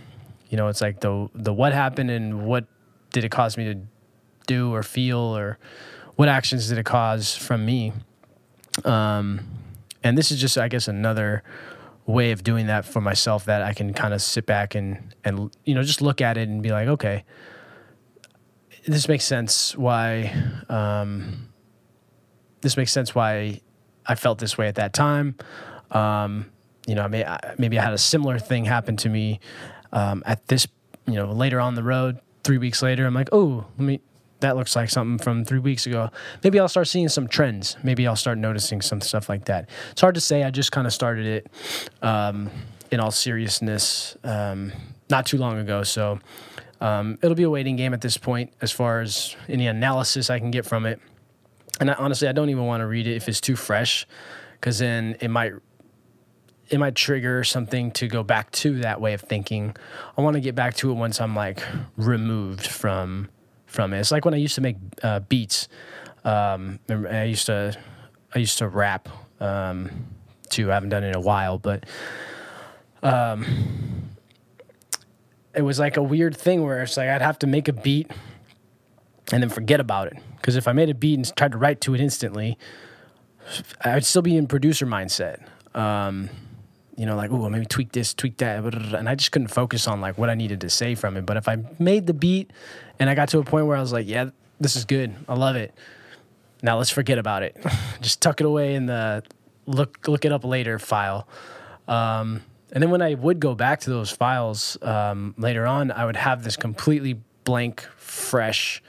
[0.49, 2.65] you know, it's like the the what happened and what
[3.11, 3.81] did it cause me to
[4.47, 5.59] do or feel or
[6.17, 7.93] what actions did it cause from me.
[8.85, 9.41] Um,
[10.03, 11.43] and this is just, I guess, another
[12.07, 15.55] way of doing that for myself that I can kind of sit back and and
[15.65, 17.25] you know just look at it and be like, okay,
[18.87, 19.77] this makes sense.
[19.77, 20.35] Why?
[20.69, 21.49] Um,
[22.61, 23.61] this makes sense why
[24.07, 25.37] I felt this way at that time.
[25.91, 26.51] Um,
[26.87, 29.41] you know, I may, maybe I had a similar thing happen to me
[29.93, 30.67] um, at this,
[31.07, 32.21] you know, later on the road.
[32.43, 34.01] Three weeks later, I'm like, oh, let me.
[34.41, 36.11] That looks like something from three weeks ago.
[36.43, 37.77] Maybe I'll start seeing some trends.
[37.83, 39.69] Maybe I'll start noticing some stuff like that.
[39.93, 40.43] It's hard to say.
[40.43, 41.47] I just kind of started it
[42.03, 42.51] um,
[42.91, 44.73] in all seriousness um,
[45.11, 45.83] not too long ago.
[45.83, 46.19] So
[46.81, 50.39] um, it'll be a waiting game at this point as far as any analysis I
[50.39, 51.01] can get from it
[51.81, 54.07] and I, honestly, I don't even want to read it if it's too fresh,
[54.53, 55.55] because then it might
[56.69, 59.75] it might trigger something to go back to that way of thinking.
[60.17, 61.65] I want to get back to it once I'm like
[61.97, 63.29] removed from
[63.71, 64.01] from it.
[64.01, 65.69] It's like when I used to make uh, beats.
[66.25, 67.77] Um, I used to
[68.35, 69.09] I used to rap
[69.41, 69.91] um,
[70.51, 70.71] too.
[70.71, 71.87] I haven't done it in a while, but
[73.03, 74.11] um,
[75.55, 78.11] it was like a weird thing where it's like I'd have to make a beat
[79.33, 80.19] and then forget about it.
[80.37, 82.59] Because if I made a beat and tried to write to it instantly,
[83.83, 85.43] I'd still be in producer mindset.
[85.75, 86.29] Um,
[86.97, 90.01] you know, like, oh, maybe tweak this, tweak that, and I just couldn't focus on
[90.01, 91.27] like what I needed to say from it.
[91.27, 92.51] But if I made the beat
[92.99, 95.35] and I got to a point where I was like, yeah, this is good, I
[95.35, 95.75] love it.
[96.63, 97.57] Now let's forget about it.
[98.01, 99.23] just tuck it away in the
[99.67, 101.27] look look it up later file.
[101.89, 106.05] Um, and then when I would go back to those files um, later on, I
[106.05, 108.83] would have this completely blank, fresh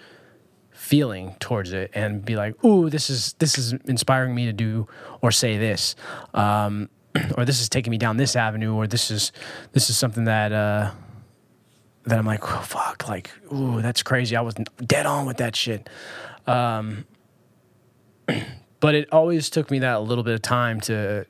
[0.71, 4.87] feeling towards it and be like, "Ooh, this is this is inspiring me to do
[5.21, 5.95] or say this."
[6.33, 6.89] Um,
[7.37, 9.31] or this is taking me down this avenue or this is
[9.73, 10.91] this is something that uh
[12.05, 14.35] that I'm like, oh, fuck, like, ooh, that's crazy.
[14.35, 15.89] I was dead on with that shit.
[16.47, 17.05] Um,
[18.79, 21.25] but it always took me that little bit of time to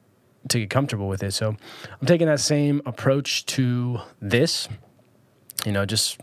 [0.49, 1.33] to get comfortable with it.
[1.33, 4.67] So I'm taking that same approach to this.
[5.65, 6.19] You know, just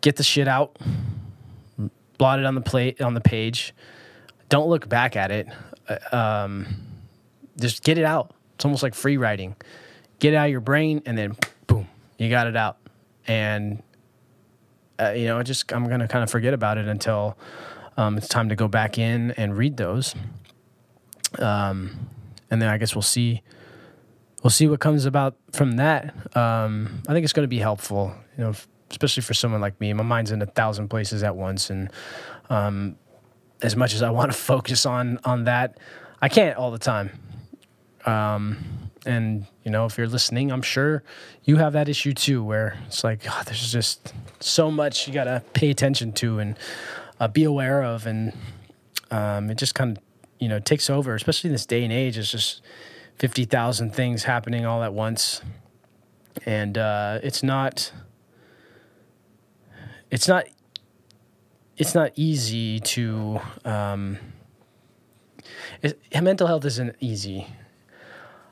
[0.00, 0.78] get the shit out,
[2.18, 3.74] blot it on the plate on the page.
[4.48, 5.48] Don't look back at it.
[5.88, 6.66] Uh, um,
[7.58, 8.35] just get it out.
[8.56, 9.54] It's almost like free writing.
[10.18, 11.86] Get out of your brain, and then boom,
[12.18, 12.78] you got it out.
[13.28, 13.82] And
[14.98, 17.36] uh, you know, I just I'm gonna kind of forget about it until
[17.96, 20.14] um, it's time to go back in and read those.
[21.38, 22.08] Um,
[22.50, 23.42] and then I guess we'll see.
[24.42, 26.14] we'll see what comes about from that.
[26.36, 28.54] Um, I think it's going to be helpful, you know,
[28.90, 29.92] especially for someone like me.
[29.92, 31.90] My mind's in a thousand places at once, and
[32.48, 32.96] um,
[33.62, 35.78] as much as I want to focus on on that,
[36.22, 37.10] I can't all the time.
[38.06, 38.58] Um,
[39.04, 41.02] and you know, if you're listening, I'm sure
[41.44, 45.42] you have that issue too, where it's like oh, there's just so much you gotta
[45.52, 46.56] pay attention to and
[47.20, 48.32] uh, be aware of, and
[49.10, 50.02] um, it just kind of
[50.38, 52.16] you know takes over, especially in this day and age.
[52.16, 52.62] It's just
[53.16, 55.42] fifty thousand things happening all at once,
[56.44, 57.92] and uh, it's not
[60.10, 60.46] it's not
[61.76, 64.18] it's not easy to um,
[65.82, 67.46] it, mental health isn't easy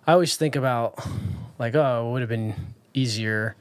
[0.06, 0.98] i always think about
[1.58, 2.54] like oh it would have been
[2.92, 3.56] easier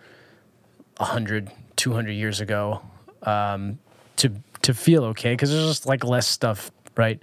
[0.97, 2.81] 100 200 years ago
[3.23, 3.79] um,
[4.15, 7.21] to to feel okay because there's just like less stuff right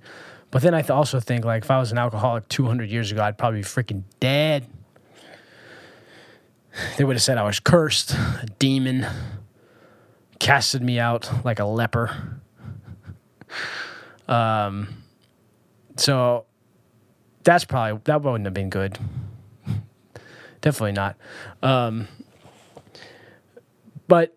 [0.51, 3.23] but then i th- also think like if i was an alcoholic 200 years ago
[3.23, 4.67] i'd probably be freaking dead
[6.97, 9.07] they would have said i was cursed a demon
[10.41, 12.41] casted me out like a leper.
[14.29, 15.03] Um,
[15.97, 16.45] so
[17.45, 18.99] that's probably that wouldn't have been good.
[20.61, 21.17] Definitely not.
[21.63, 22.09] Um,
[24.09, 24.37] but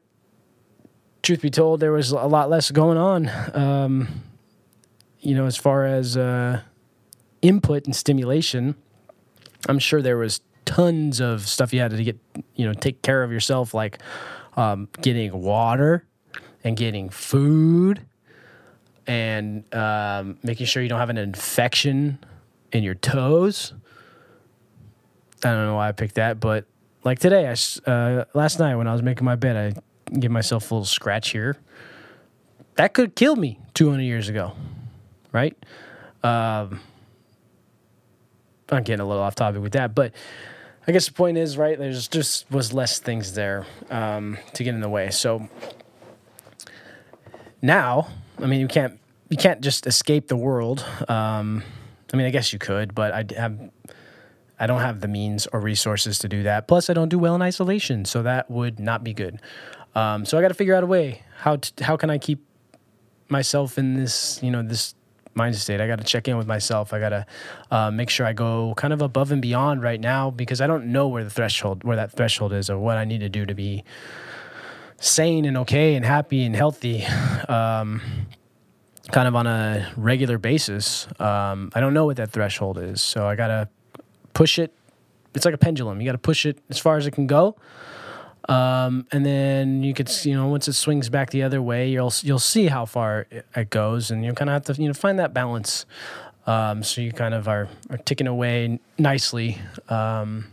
[1.21, 3.29] truth be told, there was a lot less going on.
[3.53, 4.07] Um,
[5.19, 6.61] you know, as far as uh,
[7.41, 8.75] input and stimulation,
[9.67, 12.19] I'm sure there was tons of stuff you had to get,
[12.55, 13.99] you know, take care of yourself, like
[14.57, 16.05] um, getting water
[16.63, 18.01] and getting food
[19.07, 22.19] and um, making sure you don't have an infection
[22.73, 23.73] in your toes.
[25.43, 26.65] I don't know why I picked that, but
[27.03, 29.55] like today, I uh, last night when I was making my bed,
[30.11, 31.57] I give myself a little scratch here.
[32.75, 34.53] That could kill me 200 years ago,
[35.31, 35.55] right?
[36.23, 36.79] Um,
[38.69, 40.13] I'm getting a little off topic with that, but
[40.87, 41.77] I guess the point is, right?
[41.77, 45.11] There's just was less things there um, to get in the way.
[45.11, 45.47] So
[47.61, 48.07] now,
[48.39, 50.85] I mean, you can't you can't just escape the world.
[51.07, 51.63] Um,
[52.13, 53.59] I mean, I guess you could, but I have
[54.59, 56.67] I don't have the means or resources to do that.
[56.67, 59.41] Plus, I don't do well in isolation, so that would not be good.
[59.95, 62.45] Um, so I got to figure out a way how to, how can I keep
[63.29, 64.95] myself in this you know this
[65.35, 65.81] mind state.
[65.81, 66.93] I got to check in with myself.
[66.93, 67.25] I got to
[67.71, 70.91] uh, make sure I go kind of above and beyond right now because I don't
[70.91, 73.55] know where the threshold, where that threshold is, or what I need to do to
[73.55, 73.83] be
[74.99, 77.05] sane and okay and happy and healthy.
[77.49, 78.01] Um,
[79.11, 81.07] kind of on a regular basis.
[81.19, 83.69] Um, I don't know what that threshold is, so I gotta
[84.33, 84.73] push it.
[85.35, 85.99] It's like a pendulum.
[85.99, 87.55] You got to push it as far as it can go,
[88.49, 92.13] um, and then you could, you know, once it swings back the other way, you'll
[92.21, 95.17] you'll see how far it goes, and you kind of have to, you know, find
[95.17, 95.85] that balance.
[96.45, 99.57] Um, so you kind of are, are ticking away nicely,
[99.89, 100.47] um,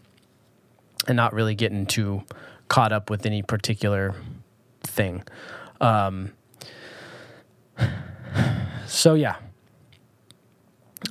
[1.07, 2.23] and not really getting too
[2.69, 4.15] caught up with any particular
[4.83, 5.25] thing.
[8.91, 9.37] So yeah,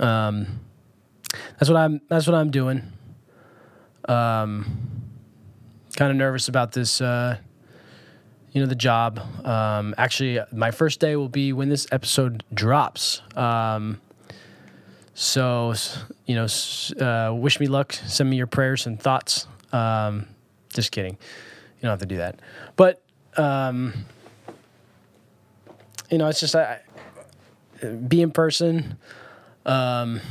[0.02, 0.60] um,
[1.58, 2.02] that's what I'm.
[2.10, 2.92] That's what I'm doing.
[4.08, 5.02] Um,
[5.96, 7.00] kind of nervous about this.
[7.00, 7.38] Uh,
[8.52, 9.20] you know, the job.
[9.46, 13.22] Um, actually, my first day will be when this episode drops.
[13.38, 14.02] Um,
[15.14, 15.74] so,
[16.26, 16.48] you know,
[17.00, 17.94] uh, wish me luck.
[17.94, 19.48] Send me your prayers and thoughts.
[19.72, 20.28] Um,
[20.74, 21.14] just kidding.
[21.14, 22.40] You don't have to do that.
[22.76, 23.02] But,
[23.38, 23.94] um,
[26.10, 26.82] you know, it's just I,
[28.08, 28.98] be in person.
[29.66, 30.22] Um,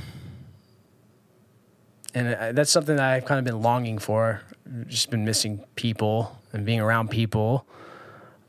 [2.14, 4.42] and that's something that I've kind of been longing for.
[4.87, 7.66] Just been missing people and being around people.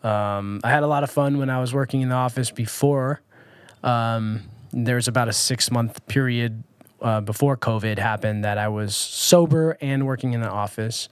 [0.03, 3.21] Um, I had a lot of fun when I was working in the office before.
[3.83, 6.63] Um, there was about a six month period
[7.01, 11.09] uh, before COVID happened that I was sober and working in the office.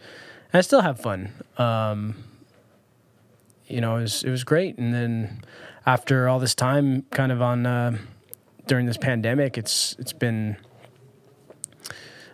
[0.53, 1.31] And I still have fun.
[1.57, 2.23] Um,
[3.67, 4.77] you know, it was, it was great.
[4.77, 5.41] And then
[5.87, 7.97] after all this time, kind of on uh,
[8.67, 10.57] during this pandemic, it's it's been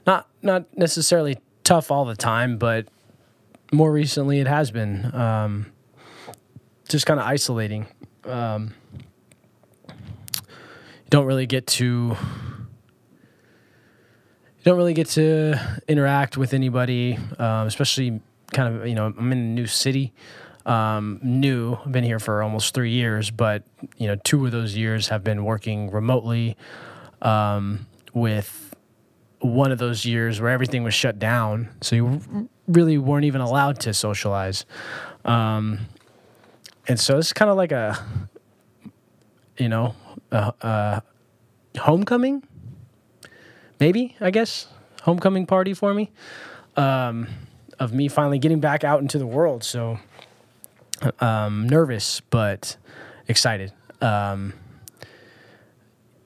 [0.07, 2.87] not not necessarily tough all the time, but
[3.71, 5.67] more recently it has been um,
[6.89, 7.85] just kind of isolating.
[8.25, 8.73] Um,
[11.11, 12.17] don't really get to
[14.57, 18.19] you don't really get to interact with anybody, um, especially
[18.51, 20.11] kind of you know I'm in a new city.
[20.65, 23.63] Um, new, I've been here for almost three years, but
[23.97, 26.55] you know two of those years have been working remotely
[27.21, 28.73] um, with
[29.39, 33.79] one of those years where everything was shut down, so you really weren't even allowed
[33.81, 34.65] to socialize.
[35.25, 35.79] Um,
[36.87, 37.97] and so it's kind of like a,
[39.57, 39.95] you know,
[40.31, 41.03] a, a
[41.79, 42.43] homecoming,
[43.81, 44.67] maybe I guess
[45.01, 46.11] homecoming party for me.
[46.77, 47.27] um,
[47.79, 49.63] of me finally getting back out into the world.
[49.63, 49.99] So
[51.19, 52.77] um, nervous, but
[53.27, 53.71] excited.
[54.01, 54.53] Um,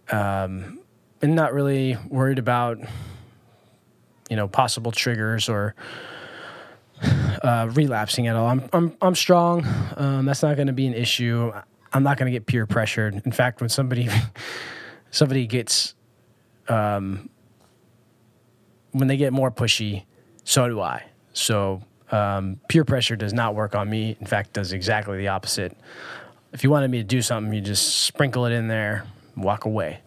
[0.10, 0.80] um,
[1.22, 2.80] and not really worried about,
[4.30, 5.76] you know, possible triggers or
[7.02, 8.48] uh, relapsing at all.
[8.48, 9.66] I'm I'm I'm strong.
[9.96, 11.52] Um, that's not going to be an issue.
[11.94, 13.22] I'm not going to get peer pressured.
[13.26, 14.10] In fact, when somebody
[15.12, 15.96] somebody gets
[16.68, 17.30] um,
[18.92, 20.06] when they get more pushy,
[20.44, 21.04] so do I.
[21.34, 21.82] So
[22.12, 24.16] um, peer pressure does not work on me.
[24.20, 25.76] In fact, does exactly the opposite.
[26.54, 29.04] If you wanted me to do something, you just sprinkle it in there,
[29.36, 30.00] walk away,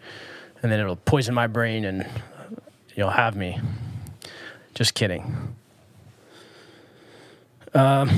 [0.62, 2.06] and then it'll poison my brain, and
[2.94, 3.60] you'll have me.
[4.74, 5.54] Just kidding.
[7.74, 8.10] Um,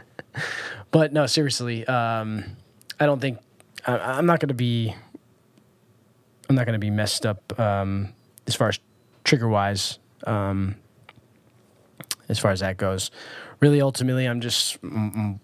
[0.90, 2.44] but no, seriously, um,
[2.98, 3.38] I don't think
[3.86, 4.94] I, am not going to be.
[6.48, 8.12] I'm not going to be messed up um,
[8.46, 8.80] as far as
[9.22, 9.98] trigger wise.
[10.24, 10.76] Um,
[12.30, 13.10] as far as that goes,
[13.60, 14.78] really, ultimately, I'm just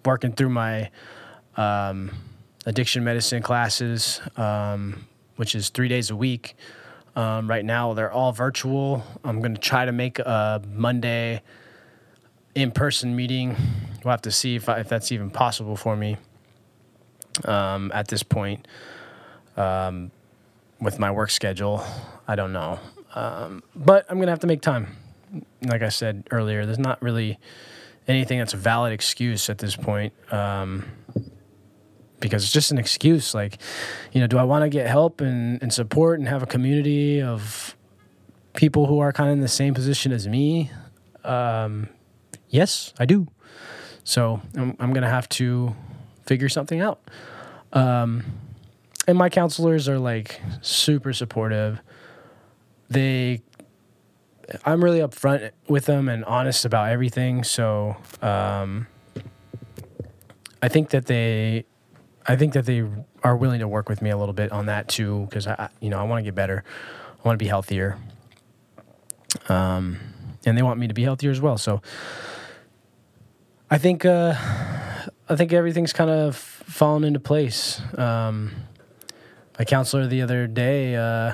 [0.05, 0.91] working through my
[1.57, 2.11] um,
[2.65, 5.07] addiction medicine classes, um,
[5.37, 6.55] which is three days a week.
[7.17, 9.05] right now, they're all virtual.
[9.25, 11.43] I'm going to try to make a Monday
[12.55, 13.57] in person meeting.
[14.05, 16.17] We'll have to see if, I, if that's even possible for me
[17.45, 18.67] um, at this point
[19.57, 20.11] um,
[20.81, 21.85] with my work schedule.
[22.29, 22.79] I don't know.
[23.15, 24.97] Um, but I'm going to have to make time.
[25.63, 27.39] Like I said earlier, there's not really
[28.09, 30.85] anything that's a valid excuse at this point um,
[32.21, 33.35] because it's just an excuse.
[33.35, 33.59] Like,
[34.13, 37.21] you know, do I want to get help and, and support and have a community
[37.21, 37.77] of
[38.55, 40.71] people who are kind of in the same position as me?
[41.25, 41.89] Um,
[42.49, 43.29] Yes, I do.
[44.05, 45.75] So I'm, I'm going to have to
[46.25, 47.01] figure something out.
[47.73, 48.25] Um,
[49.07, 51.81] and my counselors are like super supportive.
[52.89, 53.43] They,
[54.65, 57.45] I'm really upfront with them and honest about everything.
[57.45, 58.87] So um,
[60.63, 61.65] I think that they,
[62.27, 62.85] I think that they
[63.23, 65.91] are willing to work with me a little bit on that too, because I, you
[65.91, 66.65] know, I want to get better.
[67.09, 67.99] I want to be healthier.
[69.49, 69.99] Um,
[70.45, 71.59] and they want me to be healthier as well.
[71.59, 71.83] So
[73.69, 74.35] I think uh,
[75.29, 77.81] I think everything's kind of fallen into place.
[77.99, 78.53] Um,
[79.59, 81.33] my counselor the other day, uh,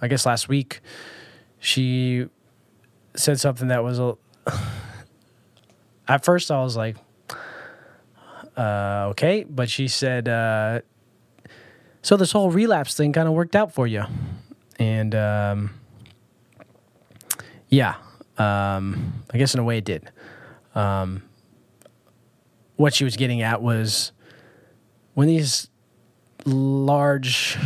[0.00, 0.80] I guess last week,
[1.60, 2.26] she
[3.14, 4.16] said something that was a.
[6.08, 6.96] at first, I was like,
[8.56, 10.80] uh, "Okay," but she said, uh,
[12.02, 14.04] "So this whole relapse thing kind of worked out for you,"
[14.78, 15.70] and um,
[17.68, 17.94] yeah,
[18.38, 20.10] um, I guess in a way it did.
[20.74, 21.22] Um,
[22.76, 24.12] what she was getting at was
[25.14, 25.68] when these
[26.46, 27.58] large,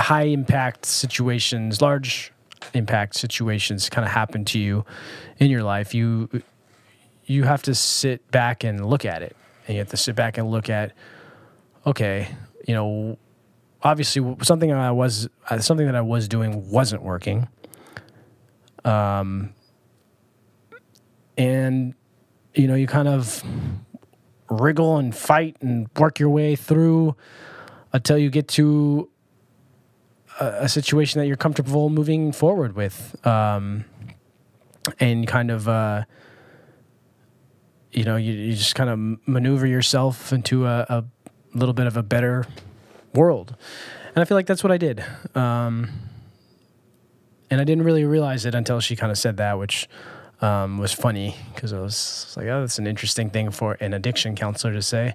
[0.00, 2.32] high impact situations, large
[2.72, 4.84] impact situations kind of happen to you
[5.38, 6.28] in your life, you
[7.26, 9.36] you have to sit back and look at it,
[9.66, 10.92] and you have to sit back and look at,
[11.86, 12.28] okay,
[12.66, 13.18] you know,
[13.82, 15.28] obviously something I was
[15.60, 17.48] something that I was doing wasn't working.
[18.84, 19.54] Um,
[21.36, 21.94] and
[22.54, 23.42] you know you kind of
[24.50, 27.16] wriggle and fight and work your way through
[27.92, 29.08] until you get to
[30.40, 33.84] a, situation that you're comfortable moving forward with um,
[35.00, 36.04] and kind of uh,
[37.92, 41.04] you know you, you just kind of maneuver yourself into a, a,
[41.54, 42.44] little bit of a better
[43.14, 43.54] world
[44.08, 45.04] and i feel like that's what i did
[45.36, 45.88] um,
[47.48, 49.88] and i didn't really realize it until she kind of said that which
[50.40, 54.36] um, was funny because I was like, oh, that's an interesting thing for an addiction
[54.36, 55.14] counselor to say.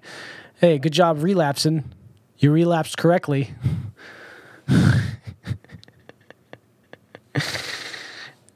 [0.60, 1.84] Hey, good job relapsing.
[2.38, 3.54] You relapsed correctly.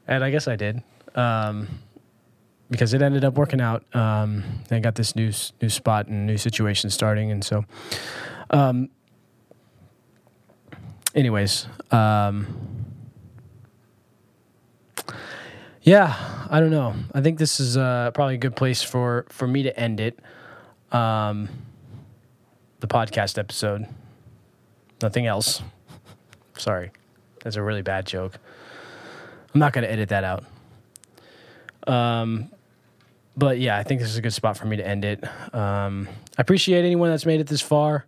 [0.06, 0.82] and I guess I did.
[1.14, 1.68] Um,
[2.70, 3.84] because it ended up working out.
[3.94, 7.64] Um, I got this new new spot and new situation starting, and so,
[8.50, 8.88] um,
[11.14, 12.46] anyways, um,
[15.84, 16.16] Yeah,
[16.48, 16.94] I don't know.
[17.12, 20.18] I think this is uh, probably a good place for for me to end it.
[20.90, 21.50] Um,
[22.80, 23.86] the podcast episode.
[25.02, 25.62] Nothing else.
[26.58, 26.90] Sorry,
[27.42, 28.38] that's a really bad joke.
[29.52, 30.44] I'm not going to edit that out.
[31.86, 32.50] Um,
[33.36, 35.22] but yeah, I think this is a good spot for me to end it.
[35.54, 38.06] Um, I appreciate anyone that's made it this far.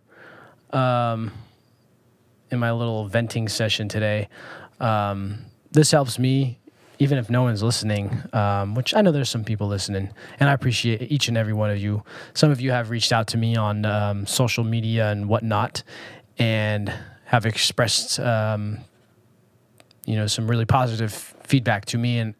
[0.71, 1.31] Um,
[2.49, 4.29] in my little venting session today,
[4.79, 5.39] um,
[5.71, 6.59] this helps me
[6.99, 10.53] even if no one's listening, um, which I know there's some people listening, and I
[10.53, 12.03] appreciate each and every one of you.
[12.33, 15.83] Some of you have reached out to me on um, social media and whatnot,
[16.39, 16.91] and
[17.27, 18.79] have expressed, um,
[20.05, 21.13] you know, some really positive
[21.43, 22.35] feedback to me, and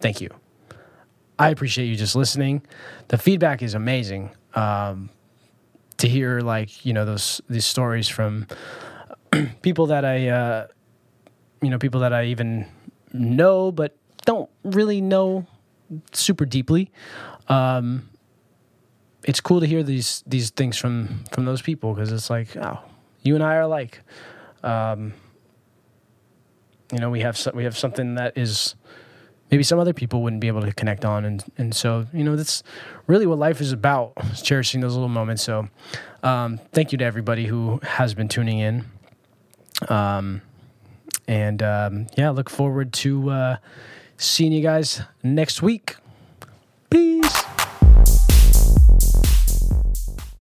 [0.00, 0.30] thank you.
[1.38, 2.62] I appreciate you just listening.
[3.08, 4.30] The feedback is amazing.
[4.54, 5.10] Um,
[5.98, 8.46] to hear like you know those these stories from
[9.62, 10.66] people that I uh,
[11.60, 12.66] you know people that I even
[13.12, 15.46] know but don't really know
[16.12, 16.90] super deeply.
[17.48, 18.08] Um,
[19.24, 22.80] it's cool to hear these these things from from those people because it's like oh
[23.22, 24.00] you and I are alike.
[24.62, 25.14] Um,
[26.92, 28.74] you know we have so, we have something that is
[29.50, 31.24] maybe some other people wouldn't be able to connect on.
[31.24, 32.62] And and so you know that's
[33.06, 35.42] really what life is about is cherishing those little moments.
[35.42, 35.68] So
[36.22, 38.84] um, thank you to everybody who has been tuning in.
[39.88, 40.42] Um,
[41.26, 43.56] and um, yeah look forward to uh,
[44.16, 45.96] seeing you guys next week